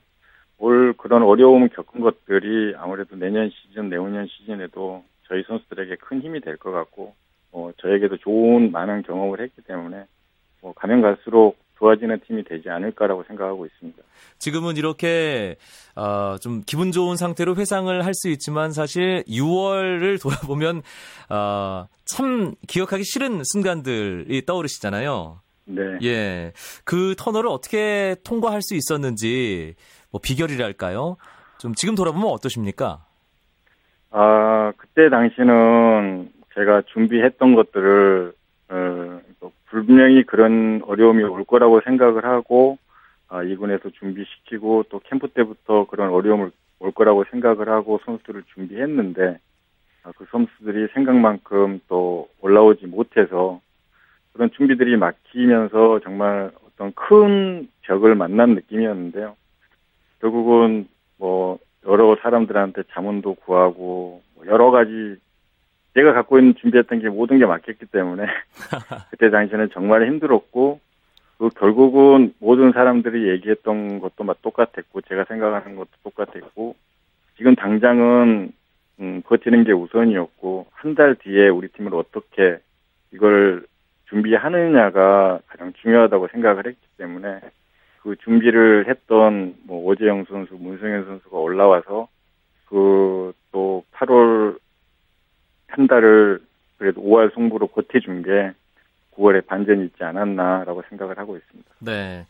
올 0.59 0.93
그런 0.97 1.23
어려움을 1.23 1.69
겪은 1.71 2.01
것들이 2.01 2.75
아무래도 2.77 3.17
내년 3.17 3.51
시즌, 3.51 3.89
내후년 3.89 4.27
시즌에도 4.29 5.03
저희 5.27 5.43
선수들에게 5.45 5.97
큰 5.97 6.21
힘이 6.21 6.41
될 6.41 6.57
것 6.59 6.71
같고, 6.71 7.15
어, 7.53 7.71
저에게도 7.79 8.19
좋은 8.19 8.71
많은 8.73 9.03
경험을 9.03 9.41
했기 9.41 9.63
때문에 9.63 10.05
뭐 10.61 10.73
가면 10.75 11.01
갈수록 11.01 11.57
좋아지는 11.79 12.21
팀이 12.27 12.45
되지 12.45 12.69
않을까라고 12.69 13.25
생각하고 13.25 13.65
있습니다. 13.65 14.03
지금은 14.39 14.77
이렇게 14.77 15.57
어, 15.97 16.37
좀 16.39 16.63
기분 16.67 16.93
좋은 16.93 17.17
상태로 17.17 17.57
회상을 17.57 18.05
할 18.05 18.13
수 18.13 18.29
있지만 18.29 18.73
사실 18.73 19.25
6월을 19.27 20.21
돌아보면 20.23 20.83
어, 21.31 21.87
참 22.05 22.55
기억하기 22.69 23.03
싫은 23.05 23.45
순간들이 23.45 24.45
떠오르시잖아요. 24.45 25.41
네. 25.75 25.99
예. 26.03 26.53
그 26.85 27.15
터널을 27.17 27.49
어떻게 27.49 28.17
통과할 28.25 28.63
수 28.63 28.75
있었는지 28.75 29.75
뭐 30.11 30.21
비결이랄까요? 30.23 31.17
좀 31.59 31.75
지금 31.75 31.95
돌아보면 31.95 32.29
어떠십니까? 32.29 33.05
아, 34.11 34.73
그때 34.77 35.09
당시는 35.09 36.33
제가 36.55 36.83
준비했던 36.93 37.55
것들을 37.55 38.33
어, 38.71 39.21
분명히 39.67 40.25
그런 40.25 40.83
어려움이 40.85 41.23
올 41.23 41.45
거라고 41.45 41.81
생각을 41.83 42.25
하고 42.25 42.79
아, 43.29 43.43
이군에서 43.43 43.91
준비시키고 43.91 44.85
또 44.91 45.01
캠프 45.05 45.29
때부터 45.29 45.87
그런 45.87 46.11
어려움을 46.11 46.51
올 46.81 46.93
거라고 46.93 47.25
생각을 47.31 47.69
하고 47.69 48.01
선수들을 48.05 48.43
준비했는데 48.55 49.39
아, 50.03 50.13
그 50.17 50.27
선수들이 50.31 50.89
생각만큼 50.95 51.81
또 51.89 52.29
올라오지 52.41 52.87
못해서 52.87 53.61
그런 54.33 54.51
준비들이 54.53 54.97
막히면서 54.97 56.01
정말 56.01 56.51
어떤 56.67 56.93
큰 56.95 57.69
벽을 57.83 58.15
만난 58.15 58.55
느낌이었는데요. 58.55 59.37
결국은 60.21 60.89
뭐 61.19 61.59
여러 61.87 62.17
사람들한테 62.23 62.83
자문도 62.93 63.35
구하고 63.35 64.23
뭐 64.35 64.47
여러 64.47 64.71
가지 64.71 65.17
제가 65.95 66.13
갖고 66.13 66.39
있는 66.39 66.55
준비했던 66.57 67.01
게 67.01 67.09
모든 67.09 67.39
게 67.39 67.47
막혔기 67.47 67.87
때문에 67.87 68.25
그때 69.11 69.31
당시에는 69.31 69.71
정말 69.73 70.07
힘들었고 70.07 70.81
그 71.39 71.49
결국은 71.51 72.35
모든 72.39 72.73
사람들이 72.73 73.29
얘기했던 73.31 74.01
것도 74.01 74.25
막 74.25 74.41
똑같았고 74.43 75.01
제가 75.03 75.25
생각하는 75.25 75.77
것도 75.77 75.89
똑같았고 76.05 76.77
지금 77.37 77.55
당장은 77.57 78.53
음, 79.01 79.23
버티는 79.27 79.65
게 79.65 79.73
우선이었고 79.73 80.67
한 80.73 80.95
달 80.95 81.15
뒤에 81.15 81.49
우리 81.49 81.69
팀을 81.69 81.95
어떻게 81.95 82.59
이걸 83.13 83.65
준비하느냐가 84.11 85.41
가장 85.47 85.73
중요하다고 85.81 86.29
생각을 86.29 86.67
했기 86.67 86.87
때문에 86.99 87.41
그 88.03 88.17
준비를 88.17 88.87
했던 88.89 89.55
뭐 89.65 89.85
오재영 89.85 90.27
선수, 90.29 90.55
문성현 90.55 91.07
선수가 91.07 91.39
올라와서 91.39 92.09
그 92.67 93.33
또 93.53 93.85
8월 93.93 94.59
한 95.69 95.87
달을 95.87 96.41
그래도 96.79 97.03
5월 97.03 97.35
승부로 97.35 97.69
버텨준 97.69 98.23
게 98.23 98.53
9월에 99.17 99.47
반전이 99.47 99.85
있지 99.87 100.03
않았나라고 100.03 100.83
생각을 100.89 101.19
하고 101.19 101.37
있습니다. 101.37 101.71
네. 101.81 102.27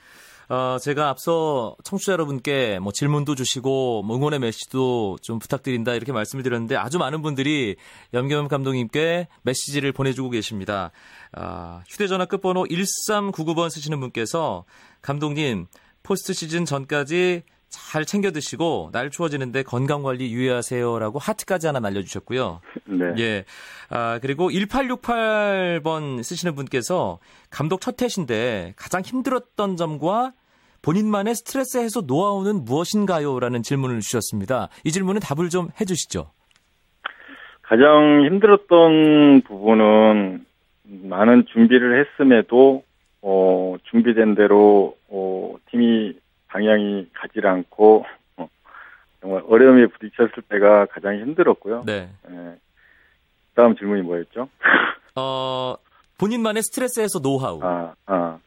어, 0.50 0.78
제가 0.80 1.09
앞서 1.09 1.76
청취자 1.85 2.11
여러분께 2.11 2.80
뭐 2.80 2.92
질문도 2.92 3.37
주시고 3.37 4.02
뭐 4.02 4.16
응원의 4.16 4.40
메시지도 4.40 5.16
좀 5.23 5.38
부탁드린다 5.38 5.95
이렇게 5.95 6.11
말씀을 6.11 6.42
드렸는데 6.42 6.75
아주 6.75 6.99
많은 6.99 7.23
분들이 7.23 7.76
염겸 8.12 8.49
감독님께 8.49 9.28
메시지를 9.42 9.92
보내주고 9.92 10.28
계십니다. 10.30 10.90
아, 11.30 11.85
휴대전화 11.88 12.25
끝번호 12.25 12.64
1399번 12.64 13.71
쓰시는 13.71 14.00
분께서 14.00 14.64
감독님 15.02 15.69
포스트 16.02 16.33
시즌 16.33 16.64
전까지 16.64 17.45
잘 17.69 18.04
챙겨 18.04 18.33
드시고 18.33 18.90
날 18.92 19.11
추워지는데 19.11 19.62
건강 19.62 20.02
관리 20.02 20.33
유의하세요라고 20.33 21.21
하트까지 21.21 21.69
하나 21.69 21.78
날려 21.78 22.02
주셨고요. 22.02 22.61
네. 22.87 23.04
예. 23.19 23.45
아 23.88 24.19
그리고 24.21 24.50
1868번 24.50 26.25
쓰시는 26.25 26.57
분께서 26.57 27.21
감독 27.50 27.80
첫 27.80 28.02
해신데 28.02 28.75
가장 28.75 29.02
힘들었던 29.02 29.76
점과 29.76 30.33
본인만의 30.82 31.34
스트레스 31.34 31.78
해소 31.78 32.02
노하우는 32.02 32.64
무엇인가요?라는 32.64 33.62
질문을 33.62 34.00
주셨습니다. 34.00 34.68
이 34.84 34.90
질문은 34.90 35.20
답을 35.20 35.49
좀 35.50 35.68
해주시죠. 35.80 36.30
가장 37.62 38.25
힘들었던 38.25 39.42
부분은 39.42 40.44
많은 40.84 41.46
준비를 41.52 42.04
했음에도 42.04 42.82
어, 43.22 43.76
준비된 43.90 44.34
대로 44.34 44.96
어, 45.08 45.54
팀이 45.70 46.14
방향이 46.49 47.08
가지 47.12 47.46
않고 47.46 48.04
어, 48.38 48.49
정말 49.20 49.42
어려움에 49.49 49.87
부딪혔을 49.87 50.42
때가 50.49 50.87
가장 50.87 51.16
힘들었고요. 51.18 51.84
네. 51.87 52.08
예. 52.28 52.54
다음 53.54 53.76
질문이 53.76 54.02
뭐였죠? 54.02 54.49
어, 55.14 55.76
본인만의 56.18 56.62
스트레스에서 56.62 57.20
노하우. 57.20 57.60
아, 57.62 57.94
아. 58.06 58.38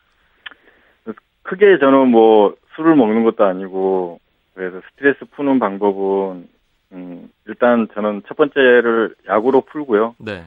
크게 1.43 1.77
저는 1.79 2.09
뭐 2.09 2.55
술을 2.75 2.95
먹는 2.95 3.23
것도 3.23 3.43
아니고 3.43 4.19
그래서 4.53 4.81
스트레스 4.91 5.25
푸는 5.31 5.59
방법은 5.59 6.47
음, 6.93 7.31
일단 7.47 7.87
저는 7.93 8.23
첫 8.27 8.37
번째를 8.37 9.15
약으로 9.27 9.61
풀고요. 9.61 10.15
네. 10.19 10.45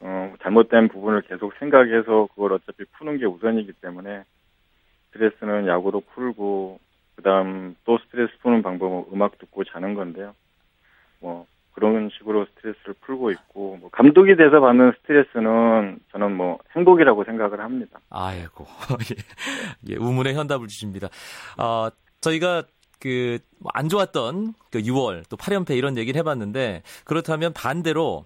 어, 0.00 0.32
잘못된 0.42 0.88
부분을 0.88 1.22
계속 1.22 1.52
생각해서 1.58 2.28
그걸 2.34 2.52
어차피 2.52 2.84
푸는 2.92 3.18
게 3.18 3.26
우선이기 3.26 3.72
때문에 3.80 4.22
스트레스는 5.08 5.66
약으로 5.66 6.02
풀고 6.14 6.78
그다음 7.16 7.74
또 7.84 7.98
스트레스 7.98 8.32
푸는 8.42 8.62
방법은 8.62 9.06
음악 9.12 9.38
듣고 9.38 9.64
자는 9.64 9.94
건데요. 9.94 10.34
뭐 11.20 11.46
그런 11.78 12.10
식으로 12.18 12.46
스트레스를 12.46 12.94
풀고 13.00 13.30
있고 13.30 13.78
뭐 13.80 13.90
감독이 13.90 14.36
돼서 14.36 14.60
받는 14.60 14.92
스트레스는 15.00 16.00
저는 16.12 16.36
뭐 16.36 16.58
행복이라고 16.76 17.24
생각을 17.24 17.60
합니다. 17.60 18.00
아이고 18.10 18.66
예, 19.88 19.96
우문의 19.96 20.34
현답을 20.34 20.66
주십니다. 20.66 21.08
어, 21.58 21.88
저희가 22.20 22.64
그 23.00 23.38
안 23.72 23.88
좋았던 23.88 24.54
그 24.70 24.80
6월 24.80 25.24
또 25.28 25.36
8연패 25.36 25.76
이런 25.76 25.96
얘기를 25.96 26.18
해봤는데 26.18 26.82
그렇다면 27.04 27.52
반대로 27.52 28.24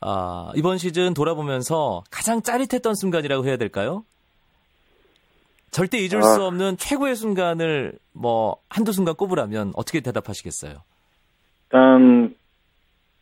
어, 0.00 0.50
이번 0.56 0.78
시즌 0.78 1.14
돌아보면서 1.14 2.02
가장 2.10 2.42
짜릿했던 2.42 2.94
순간이라고 2.94 3.46
해야 3.46 3.56
될까요? 3.56 4.04
절대 5.70 5.98
잊을 5.98 6.18
아. 6.18 6.34
수 6.34 6.42
없는 6.42 6.76
최고의 6.76 7.14
순간을 7.14 7.94
뭐 8.12 8.56
한두 8.68 8.92
순간 8.92 9.14
꼽으라면 9.14 9.72
어떻게 9.74 10.00
대답하시겠어요? 10.00 10.82
일단 11.64 12.34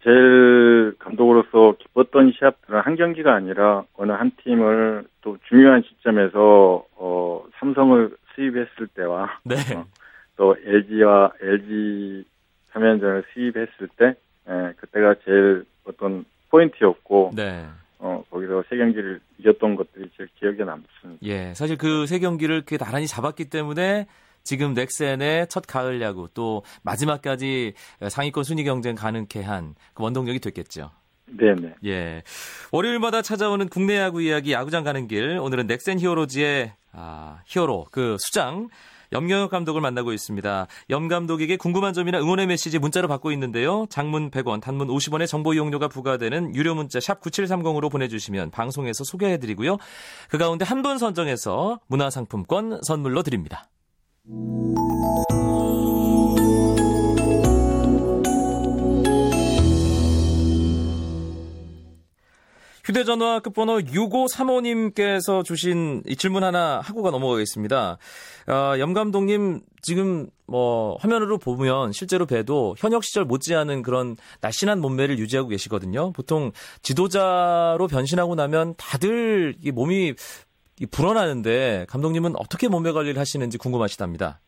제일 0.02 0.94
감독으로서 0.98 1.74
기뻤던 1.78 2.32
시합들은 2.38 2.80
한 2.80 2.96
경기가 2.96 3.34
아니라 3.34 3.84
어느 3.96 4.12
한 4.12 4.30
팀을 4.42 5.04
또 5.20 5.36
중요한 5.48 5.82
시점에서 5.82 6.84
어 6.96 7.44
삼성을 7.58 8.16
수입했을 8.34 8.86
때와 8.94 9.38
네. 9.44 9.56
어, 9.76 9.84
또 10.36 10.56
LG와 10.64 11.32
LG 11.42 12.24
3연전을 12.72 13.24
수입했을 13.32 13.88
때 13.96 14.14
예, 14.48 14.72
그때가 14.78 15.16
제일 15.24 15.64
어떤 15.84 16.24
포인트였고 16.50 17.32
네. 17.36 17.66
어 17.98 18.24
거기서 18.30 18.64
세 18.70 18.78
경기를 18.78 19.20
이겼던 19.38 19.76
것들이 19.76 20.08
제일 20.16 20.30
기억에 20.36 20.64
남습니다. 20.64 21.18
예, 21.22 21.52
사실 21.52 21.76
그 21.76 22.06
세 22.06 22.18
경기를 22.18 22.62
그 22.64 22.78
나란히 22.78 23.06
잡았기 23.06 23.50
때문에 23.50 24.06
지금 24.42 24.74
넥센의 24.74 25.48
첫 25.48 25.64
가을 25.66 26.00
야구 26.00 26.28
또 26.34 26.62
마지막까지 26.82 27.74
상위권 28.08 28.44
순위 28.44 28.64
경쟁 28.64 28.94
가능케 28.94 29.42
한 29.42 29.74
그 29.94 30.02
원동력이 30.02 30.38
됐겠죠. 30.40 30.90
네네. 31.26 31.74
예. 31.86 32.22
월요일마다 32.72 33.22
찾아오는 33.22 33.68
국내 33.68 33.96
야구 33.98 34.20
이야기 34.22 34.52
야구장 34.52 34.82
가는 34.82 35.06
길. 35.06 35.38
오늘은 35.38 35.66
넥센 35.68 36.00
히어로즈의 36.00 36.72
아, 36.92 37.40
히어로 37.46 37.86
그 37.92 38.16
수장 38.18 38.68
염경엽 39.12 39.50
감독을 39.50 39.80
만나고 39.80 40.12
있습니다. 40.12 40.66
염 40.90 41.08
감독에게 41.08 41.56
궁금한 41.56 41.92
점이나 41.92 42.18
응원의 42.20 42.46
메시지 42.46 42.78
문자로 42.78 43.08
받고 43.08 43.32
있는데요. 43.32 43.86
장문 43.90 44.30
100원, 44.30 44.60
단문 44.60 44.86
50원의 44.88 45.26
정보 45.26 45.52
이용료가 45.54 45.88
부과되는 45.88 46.54
유료 46.54 46.74
문자 46.76 47.00
샵 47.00 47.20
9730으로 47.20 47.90
보내주시면 47.90 48.50
방송에서 48.50 49.02
소개해드리고요. 49.04 49.78
그 50.28 50.38
가운데 50.38 50.64
한 50.64 50.82
분 50.82 50.98
선정해서 50.98 51.80
문화상품권 51.88 52.80
선물로 52.82 53.22
드립니다. 53.22 53.68
휴대전화 62.90 63.38
끝번호 63.38 63.78
6535님께서 63.78 65.44
주신 65.44 66.02
이 66.06 66.16
질문 66.16 66.42
하나 66.42 66.80
하고가 66.80 67.10
넘어가겠습니다. 67.12 67.98
어, 68.48 68.78
염 68.80 68.94
감독님 68.94 69.60
지금 69.80 70.28
뭐 70.46 70.96
화면으로 70.98 71.38
보면 71.38 71.92
실제로 71.92 72.26
봬도 72.26 72.74
현역 72.78 73.04
시절 73.04 73.24
못지않은 73.24 73.82
그런 73.82 74.16
날씬한 74.40 74.80
몸매를 74.80 75.20
유지하고 75.20 75.48
계시거든요. 75.50 76.12
보통 76.12 76.50
지도자로 76.82 77.86
변신하고 77.86 78.34
나면 78.34 78.74
다들 78.76 79.54
이 79.62 79.70
몸이 79.70 80.14
불어나는데 80.86 81.86
감독님은 81.88 82.34
어떻게 82.36 82.68
몸매 82.68 82.92
관리를 82.92 83.20
하시는지 83.20 83.58
궁금하시답니다. 83.58 84.40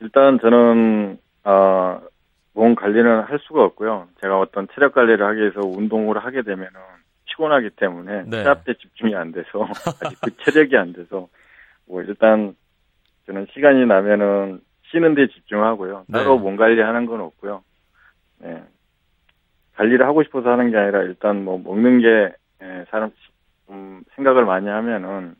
일단 0.00 0.38
저는 0.40 1.18
아, 1.44 2.00
몸 2.52 2.74
관리는 2.74 3.22
할 3.22 3.38
수가 3.40 3.64
없고요. 3.64 4.08
제가 4.20 4.38
어떤 4.38 4.68
체력 4.74 4.92
관리를 4.94 5.26
하기 5.26 5.40
위해서 5.40 5.60
운동을 5.60 6.18
하게 6.18 6.42
되면은 6.42 6.72
피곤하기 7.26 7.70
때문에 7.70 8.24
네. 8.26 8.42
시합 8.42 8.64
때 8.64 8.74
집중이 8.74 9.14
안 9.14 9.32
돼서 9.32 9.68
아직 10.04 10.20
그 10.20 10.36
체력이 10.44 10.76
안 10.76 10.92
돼서 10.92 11.28
뭐 11.86 12.02
일단 12.02 12.54
저는 13.26 13.46
시간이 13.52 13.86
나면은 13.86 14.60
쉬는 14.90 15.14
데 15.14 15.28
집중하고요. 15.28 16.06
따로 16.12 16.36
네. 16.36 16.42
몸 16.42 16.56
관리하는 16.56 17.06
건 17.06 17.20
없고요. 17.20 17.62
네. 18.38 18.62
관리를 19.76 20.06
하고 20.06 20.22
싶어서 20.24 20.50
하는 20.50 20.70
게 20.70 20.76
아니라 20.76 21.02
일단 21.02 21.44
뭐 21.44 21.58
먹는 21.58 22.00
게 22.00 22.32
예, 22.62 22.84
사람 22.90 23.10
좀 23.68 24.02
생각을 24.16 24.44
많이 24.44 24.66
하면은 24.66 25.34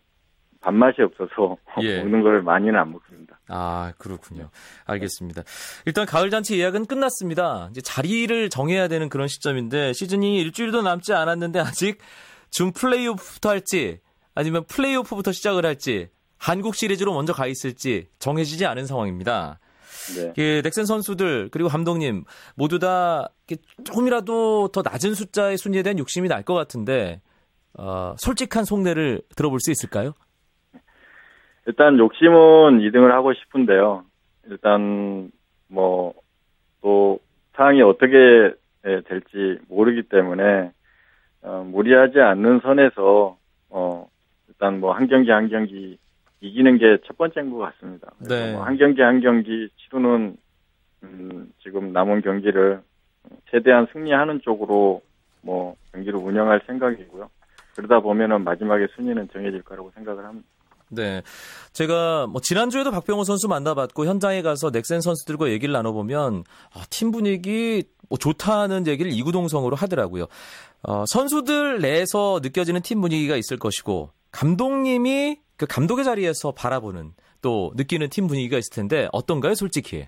밥맛이 0.60 1.02
없어서 1.02 1.56
예. 1.82 1.98
먹는 1.98 2.22
걸 2.22 2.42
많이는 2.42 2.76
안 2.76 2.92
먹습니다. 2.92 3.40
아 3.48 3.92
그렇군요. 3.98 4.50
알겠습니다. 4.84 5.42
일단 5.86 6.04
가을 6.06 6.30
잔치 6.30 6.58
예약은 6.60 6.86
끝났습니다. 6.86 7.68
이제 7.70 7.80
자리를 7.80 8.50
정해야 8.50 8.86
되는 8.88 9.08
그런 9.08 9.28
시점인데 9.28 9.92
시즌이 9.94 10.40
일주일도 10.40 10.82
남지 10.82 11.12
않았는데 11.14 11.60
아직 11.60 11.98
준 12.50 12.72
플레이오프부터 12.72 13.48
할지 13.50 14.00
아니면 14.34 14.64
플레이오프부터 14.68 15.32
시작을 15.32 15.64
할지 15.64 16.10
한국 16.36 16.74
시리즈로 16.76 17.14
먼저 17.14 17.32
가 17.32 17.46
있을지 17.46 18.08
정해지지 18.18 18.66
않은 18.66 18.86
상황입니다. 18.86 19.58
네. 20.16 20.32
그 20.34 20.60
넥센 20.64 20.86
선수들 20.86 21.48
그리고 21.50 21.68
감독님 21.68 22.24
모두 22.54 22.78
다 22.78 23.28
조금이라도 23.84 24.68
더 24.68 24.82
낮은 24.82 25.14
숫자의 25.14 25.56
순위에 25.58 25.82
대한 25.82 25.98
욕심이 25.98 26.28
날 26.28 26.42
것 26.44 26.54
같은데 26.54 27.20
어, 27.78 28.14
솔직한 28.18 28.64
속내를 28.64 29.22
들어볼 29.36 29.60
수 29.60 29.70
있을까요? 29.70 30.12
일단 31.66 31.98
욕심은 31.98 32.80
2등을 32.80 33.10
하고 33.10 33.32
싶은데요. 33.34 34.04
일단 34.46 35.30
뭐 35.68 36.14
또 36.80 37.18
상황이 37.54 37.82
어떻게 37.82 38.52
예, 38.86 39.00
될지 39.02 39.58
모르기 39.68 40.04
때문에 40.04 40.70
어, 41.42 41.64
무리하지 41.68 42.20
않는 42.20 42.60
선에서 42.60 43.36
어 43.70 44.08
일단 44.48 44.80
뭐 44.80 44.92
한 44.92 45.08
경기 45.08 45.30
한 45.30 45.48
경기 45.48 45.98
이기는 46.40 46.78
게 46.78 46.98
첫 47.04 47.18
번째인 47.18 47.50
것 47.50 47.58
같습니다. 47.58 48.12
네. 48.28 48.52
뭐 48.52 48.62
한 48.62 48.76
경기 48.76 49.02
한 49.02 49.20
경기 49.20 49.68
치르는 49.76 50.36
음, 51.02 51.52
지금 51.62 51.92
남은 51.92 52.22
경기를 52.22 52.80
최대한 53.50 53.86
승리하는 53.92 54.40
쪽으로 54.42 55.02
뭐 55.42 55.76
경기를 55.92 56.18
운영할 56.20 56.60
생각이고요. 56.66 57.28
그러다 57.78 58.00
보면은 58.00 58.42
마지막에 58.42 58.88
순위는 58.96 59.28
정해질 59.32 59.62
거라고 59.62 59.92
생각을 59.94 60.24
합니다. 60.24 60.48
네. 60.88 61.22
제가 61.72 62.26
뭐 62.26 62.40
지난주에도 62.40 62.90
박병호 62.90 63.22
선수 63.22 63.46
만나봤고 63.46 64.04
현장에 64.04 64.42
가서 64.42 64.70
넥센 64.70 65.00
선수들과 65.00 65.50
얘기를 65.50 65.72
나눠보면 65.72 66.42
아, 66.74 66.82
팀 66.90 67.12
분위기 67.12 67.84
뭐 68.08 68.18
좋다는 68.18 68.88
얘기를 68.88 69.12
이구동성으로 69.12 69.76
하더라고요. 69.76 70.26
어, 70.82 71.04
선수들 71.06 71.78
내에서 71.80 72.40
느껴지는 72.42 72.80
팀 72.82 73.00
분위기가 73.00 73.36
있을 73.36 73.60
것이고 73.60 74.10
감독님이 74.32 75.38
그 75.56 75.66
감독의 75.66 76.04
자리에서 76.04 76.50
바라보는 76.50 77.12
또 77.42 77.70
느끼는 77.76 78.08
팀 78.08 78.26
분위기가 78.26 78.58
있을 78.58 78.74
텐데 78.74 79.08
어떤가요, 79.12 79.54
솔직히? 79.54 80.06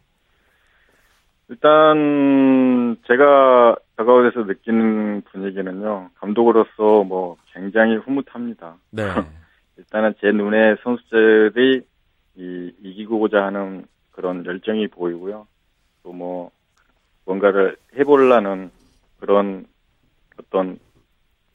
일단 1.48 2.69
제가 3.06 3.76
다가오에서 3.96 4.44
느끼는 4.44 5.22
분위기는요 5.30 6.10
감독으로서 6.16 7.04
뭐 7.04 7.36
굉장히 7.52 7.96
흐뭇합니다. 7.96 8.76
네. 8.90 9.02
일단은 9.76 10.14
제 10.20 10.30
눈에 10.32 10.76
선수들이 10.82 11.82
이, 12.36 12.72
이기고자 12.82 13.44
하는 13.44 13.86
그런 14.12 14.44
열정이 14.44 14.88
보이고요. 14.88 15.46
또 16.02 16.12
뭐 16.12 16.50
뭔가를 17.30 17.76
해보려는 17.96 18.70
그런 19.20 19.64
어떤 20.38 20.78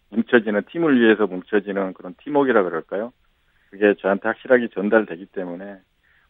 뭉쳐지는 0.10 0.62
팀을 0.72 1.02
위해서 1.02 1.28
뭉쳐지는 1.28 1.94
그런 1.94 2.16
팀워크라 2.24 2.64
그럴까요? 2.64 3.12
그게 3.70 3.94
저한테 4.00 4.30
확실하게 4.30 4.70
전달되기 4.70 5.26
때문에 5.28 5.78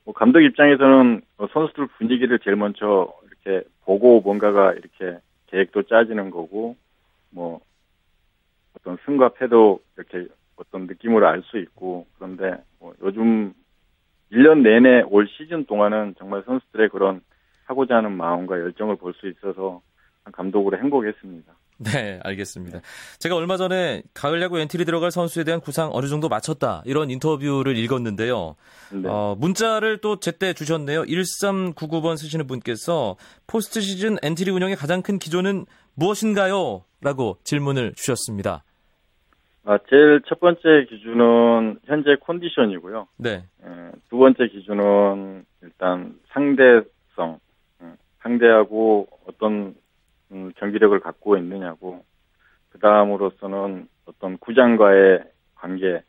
뭐 0.04 0.13
감독 0.13 0.39
입장에서는 0.41 1.22
뭐 1.38 1.48
선수들 1.52 1.88
분위기를 1.98 2.39
제일 2.39 2.56
먼저 2.56 3.13
이렇게 3.46 3.68
보고 3.86 4.22
뭔가가 4.22 4.74
이렇게 4.74 5.20
계획도 5.48 5.84
짜지는 5.84 6.32
거고 6.32 6.76
뭐 7.30 7.62
어떤 8.78 8.98
승과 9.06 9.30
패도 9.30 9.80
이렇게 9.96 10.28
어떤 10.58 10.88
느낌으로 10.88 11.28
알 11.28 11.44
수 11.44 11.58
있고 11.60 12.08
그런데 12.16 12.58
뭐 12.80 12.94
요즘 13.02 13.54
1년 14.32 14.62
내내 14.62 15.04
올 15.04 15.28
시즌 15.28 15.66
동안은 15.66 16.16
정말 16.18 16.44
선수들의 16.46 16.90
그런 16.90 17.22
하고자 17.66 17.98
하는 17.98 18.12
마음과 18.12 18.60
열정을 18.60 18.96
볼 18.98 19.14
수 19.14 19.28
있어서 19.28 19.82
감독으로 20.32 20.78
행복했습니다. 20.78 21.54
네, 21.78 22.20
알겠습니다. 22.24 22.80
제가 23.20 23.36
얼마 23.36 23.58
전에 23.58 24.02
가을 24.14 24.42
야구 24.42 24.60
엔트리 24.60 24.86
들어갈 24.86 25.12
선수에 25.12 25.44
대한 25.44 25.60
구상 25.60 25.90
어느 25.92 26.08
정도 26.08 26.30
마쳤다 26.30 26.84
이런 26.86 27.10
인터뷰를 27.10 27.76
읽었는데요. 27.78 28.56
네. 28.94 29.10
어, 29.10 29.36
문자를 29.38 29.98
또 29.98 30.20
제때 30.20 30.54
주셨네요. 30.54 31.04
1399번 31.04 32.18
쓰시는 32.18 32.48
분께서 32.48 33.18
포스트 33.46 33.82
시즌 33.82 34.18
엔트리 34.24 34.52
운영의 34.52 34.78
가장 34.78 35.02
큰 35.02 35.20
기조는 35.20 35.66
무엇인가요? 35.96 36.86
라고 37.02 37.38
질문을 37.44 37.94
주셨습니다. 37.96 38.64
아, 39.66 39.80
제일 39.90 40.22
첫 40.28 40.40
번째 40.40 40.86
기준은 40.90 41.80
현재 41.86 42.16
컨디션이고요. 42.22 43.08
네. 43.18 43.44
예, 43.66 43.92
두 44.10 44.18
번째 44.18 44.48
기준은 44.48 45.44
일단 45.64 46.20
상대성, 46.30 47.40
음, 47.82 47.96
상대하고 48.22 49.08
어떤 49.28 49.76
음, 50.32 50.52
경기력을 50.58 51.00
갖고 51.00 51.38
있느냐고, 51.38 52.04
그 52.70 52.80
다음으로서는 52.80 53.88
어떤 54.06 54.38
구장과의 54.38 55.24
관계, 55.56 56.04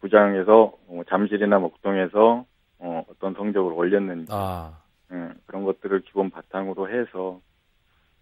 구장에서 0.00 0.74
뭐 0.86 1.04
잠실이나 1.04 1.58
목동에서 1.58 2.44
어, 2.78 3.04
떤 3.18 3.34
성적을 3.34 3.72
올렸는지, 3.72 4.32
아. 4.32 4.82
음, 5.10 5.34
그런 5.46 5.64
것들을 5.64 6.00
기본 6.00 6.30
바탕으로 6.30 6.88
해서 6.88 7.40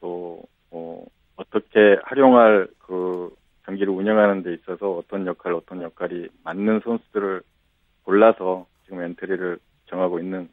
또 0.01 0.43
어, 0.71 1.05
어떻게 1.37 1.99
활용할 2.03 2.69
그 2.79 3.35
경기를 3.65 3.93
운영하는 3.93 4.43
데 4.43 4.55
있어서 4.55 4.91
어떤 4.93 5.27
역할, 5.27 5.53
어떤 5.53 5.83
역할이 5.83 6.29
맞는 6.43 6.81
선수들을 6.85 7.43
골라서 8.05 8.67
지금 8.85 9.03
엔트리를 9.03 9.59
정하고 9.87 10.19
있는 10.19 10.49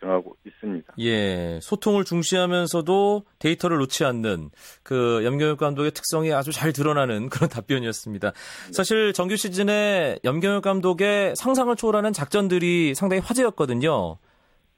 정하고 0.00 0.36
있습니다. 0.46 0.94
예, 1.00 1.58
소통을 1.60 2.04
중시하면서도 2.04 3.24
데이터를 3.38 3.78
놓지 3.78 4.04
않는 4.04 4.50
그 4.82 5.22
염경엽 5.24 5.58
감독의 5.58 5.92
특성이 5.92 6.32
아주 6.32 6.52
잘 6.52 6.72
드러나는 6.72 7.28
그런 7.28 7.48
답변이었습니다. 7.50 8.30
네. 8.30 8.72
사실 8.72 9.12
정규 9.12 9.36
시즌에 9.36 10.18
염경엽 10.24 10.62
감독의 10.62 11.36
상상을 11.36 11.74
초월하는 11.76 12.12
작전들이 12.12 12.94
상당히 12.94 13.20
화제였거든요. 13.22 14.18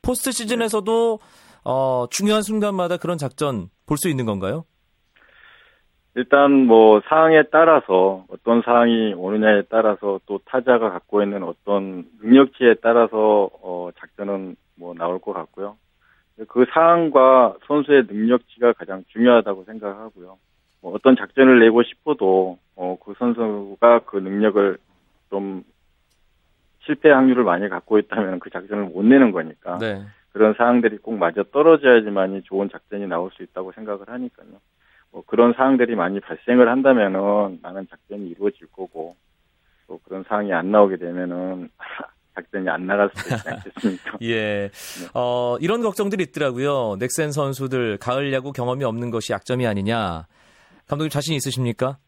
포스트 0.02 0.32
시즌에서도 0.32 1.18
어, 1.64 2.06
중요한 2.10 2.42
순간마다 2.42 2.96
그런 2.96 3.18
작전 3.18 3.68
볼 3.86 3.96
수 3.96 4.08
있는 4.08 4.24
건가요? 4.24 4.64
일단 6.14 6.66
뭐 6.66 7.00
상황에 7.08 7.44
따라서 7.50 8.24
어떤 8.28 8.60
상황이 8.62 9.14
오느냐에 9.14 9.62
따라서 9.70 10.20
또 10.26 10.40
타자가 10.44 10.90
갖고 10.90 11.22
있는 11.22 11.42
어떤 11.42 12.04
능력치에 12.20 12.76
따라서 12.82 13.48
어 13.62 13.90
작전은 13.98 14.56
뭐 14.74 14.94
나올 14.94 15.18
것 15.18 15.32
같고요. 15.32 15.76
그 16.48 16.64
상황과 16.72 17.56
선수의 17.66 18.04
능력치가 18.08 18.72
가장 18.72 19.04
중요하다고 19.08 19.64
생각하고요. 19.64 20.38
뭐 20.80 20.94
어떤 20.94 21.16
작전을 21.16 21.60
내고 21.60 21.82
싶어도 21.82 22.58
어 22.74 22.96
그 23.00 23.14
선수가 23.18 24.00
그 24.06 24.16
능력을 24.16 24.78
좀 25.30 25.62
실패 26.80 27.10
확률을 27.10 27.44
많이 27.44 27.68
갖고 27.68 27.98
있다면 27.98 28.40
그 28.40 28.50
작전을 28.50 28.84
못 28.84 29.04
내는 29.04 29.30
거니까 29.30 29.78
네. 29.78 30.02
그런 30.32 30.54
상황들이 30.54 30.98
꼭 30.98 31.16
맞아 31.16 31.42
떨어져야지만이 31.52 32.42
좋은 32.42 32.68
작전이 32.70 33.06
나올 33.06 33.30
수 33.32 33.42
있다고 33.42 33.72
생각을 33.72 34.08
하니까요. 34.08 34.48
뭐 35.10 35.22
그런 35.26 35.52
상황들이 35.52 35.94
많이 35.94 36.20
발생을 36.20 36.68
한다면은 36.68 37.60
많은 37.62 37.86
작전이 37.88 38.28
이루어질 38.28 38.66
거고 38.72 39.14
또 39.86 40.00
그런 40.04 40.24
상황이 40.24 40.52
안 40.52 40.70
나오게 40.70 40.96
되면은 40.96 41.68
작전이 42.34 42.68
안 42.68 42.86
나갈 42.86 43.10
수도 43.14 43.34
있지 43.34 43.48
않겠습니까? 43.48 44.18
예. 44.22 44.68
네. 44.70 45.08
어, 45.14 45.56
이런 45.60 45.82
걱정들이 45.82 46.24
있더라고요. 46.24 46.96
넥센 46.98 47.32
선수들 47.32 47.98
가을 47.98 48.32
야구 48.32 48.52
경험이 48.52 48.84
없는 48.84 49.10
것이 49.10 49.32
약점이 49.32 49.66
아니냐. 49.66 50.26
감독님 50.88 51.10
자신 51.10 51.34
있으십니까? 51.34 51.98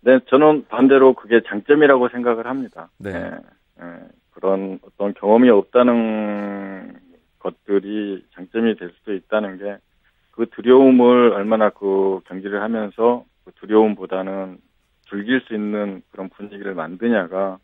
네, 0.00 0.18
저는 0.28 0.66
반대로 0.68 1.14
그게 1.14 1.40
장점이라고 1.46 2.08
생각을 2.08 2.46
합니다. 2.46 2.90
네. 2.98 3.12
네. 3.12 3.30
네. 3.80 3.84
그런 4.32 4.78
어떤 4.82 5.14
경험이 5.14 5.50
없다는 5.50 6.98
것들이 7.38 8.24
장점이 8.34 8.76
될 8.76 8.92
수도 8.98 9.14
있다는 9.14 9.58
게 9.58 9.76
그 10.32 10.46
두려움을 10.50 11.32
얼마나 11.34 11.70
그 11.70 12.20
경기를 12.26 12.62
하면서 12.62 13.24
그 13.44 13.52
두려움보다는 13.52 14.58
즐길 15.08 15.42
수 15.42 15.54
있는 15.54 16.02
그런 16.10 16.30
분위기를 16.30 16.74
만드냐가 16.74 17.58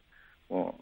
뭐 0.49 0.79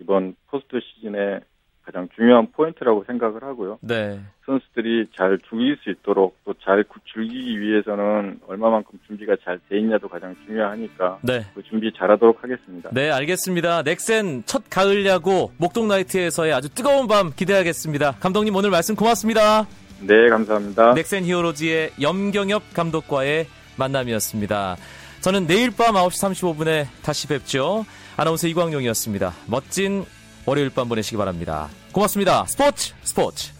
이번 0.00 0.34
포스트 0.48 0.80
시즌에 0.80 1.40
가장 1.82 2.08
중요한 2.14 2.46
포인트라고 2.52 3.04
생각을 3.06 3.42
하고요. 3.42 3.78
네. 3.80 4.20
선수들이 4.46 5.08
잘 5.16 5.38
즐길 5.48 5.76
수 5.82 5.90
있도록 5.90 6.36
또 6.44 6.54
잘 6.62 6.84
즐기기 7.12 7.60
위해서는 7.60 8.38
얼마만큼 8.46 8.98
준비가 9.06 9.34
잘 9.44 9.58
돼 9.68 9.78
있냐도 9.78 10.08
가장 10.08 10.36
중요하니까 10.46 11.18
네. 11.22 11.44
그 11.54 11.62
준비 11.62 11.90
잘하도록 11.96 12.42
하겠습니다. 12.44 12.90
네, 12.92 13.10
알겠습니다. 13.10 13.82
넥센 13.82 14.42
첫 14.46 14.64
가을 14.70 15.04
야구 15.06 15.50
목동 15.56 15.88
나이트에서의 15.88 16.52
아주 16.52 16.68
뜨거운 16.68 17.08
밤 17.08 17.32
기대하겠습니다. 17.34 18.16
감독님 18.20 18.54
오늘 18.54 18.70
말씀 18.70 18.94
고맙습니다. 18.94 19.66
네, 20.02 20.28
감사합니다. 20.28 20.94
넥센 20.94 21.24
히어로즈의 21.24 21.92
염경엽 22.00 22.74
감독과의 22.74 23.46
만남이었습니다. 23.78 24.76
저는 25.22 25.46
내일 25.46 25.70
밤 25.70 25.94
9시 25.94 26.32
35분에 26.34 26.86
다시 27.02 27.26
뵙죠. 27.26 27.84
아나운서 28.20 28.46
이광용이었습니다. 28.48 29.32
멋진 29.46 30.04
월요일 30.44 30.68
밤 30.68 30.90
보내시기 30.90 31.16
바랍니다. 31.16 31.70
고맙습니다. 31.90 32.44
스포츠 32.44 32.92
스포츠. 33.02 33.50